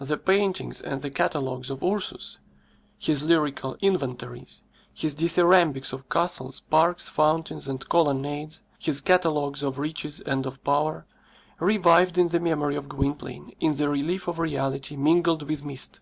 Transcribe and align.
The 0.00 0.16
paintings 0.16 0.80
and 0.80 1.00
the 1.00 1.12
catalogues 1.12 1.70
of 1.70 1.80
Ursus, 1.80 2.40
his 2.98 3.22
lyrical 3.22 3.76
inventories, 3.80 4.62
his 4.92 5.14
dithyrambics 5.14 5.92
of 5.92 6.08
castles, 6.08 6.58
parks, 6.62 7.08
fountains, 7.08 7.68
and 7.68 7.88
colonnades, 7.88 8.62
his 8.80 9.00
catalogues 9.00 9.62
of 9.62 9.78
riches 9.78 10.18
and 10.18 10.44
of 10.44 10.64
power, 10.64 11.06
revived 11.60 12.18
in 12.18 12.26
the 12.30 12.40
memory 12.40 12.74
of 12.74 12.88
Gwynplaine 12.88 13.52
in 13.60 13.76
the 13.76 13.88
relief 13.88 14.26
of 14.26 14.40
reality 14.40 14.96
mingled 14.96 15.44
with 15.48 15.62
mist. 15.64 16.00